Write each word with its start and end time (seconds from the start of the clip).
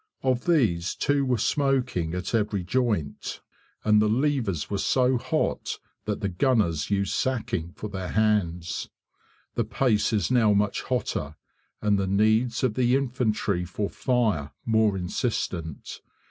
Of 0.23 0.45
these 0.45 0.95
two 0.95 1.25
were 1.25 1.37
smoking 1.37 2.15
at 2.15 2.33
every 2.33 2.63
joint, 2.63 3.39
and 3.83 4.01
the 4.01 4.09
levers 4.09 4.67
were 4.67 4.79
so 4.79 5.19
hot 5.19 5.77
that 6.05 6.21
the 6.21 6.27
gunners 6.27 6.89
used 6.89 7.13
sacking 7.13 7.73
for 7.73 7.87
their 7.87 8.07
hands. 8.07 8.89
The 9.53 9.63
pace 9.63 10.11
is 10.11 10.31
now 10.31 10.53
much 10.53 10.81
hotter, 10.81 11.35
and 11.83 11.99
the 11.99 12.07
needs 12.07 12.63
of 12.63 12.73
the 12.73 12.95
infantry 12.95 13.63
for 13.63 13.91
fire 13.91 14.49
more 14.65 14.97
insistent. 14.97 16.01